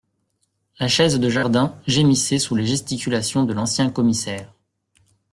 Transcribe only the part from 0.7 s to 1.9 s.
La chaise de jardin